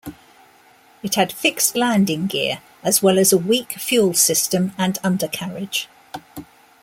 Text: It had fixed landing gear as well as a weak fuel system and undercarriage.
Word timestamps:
It 1.03 1.13
had 1.13 1.31
fixed 1.31 1.75
landing 1.75 2.25
gear 2.25 2.59
as 2.81 3.03
well 3.03 3.19
as 3.19 3.31
a 3.31 3.37
weak 3.37 3.73
fuel 3.73 4.15
system 4.15 4.71
and 4.75 4.97
undercarriage. 5.03 5.89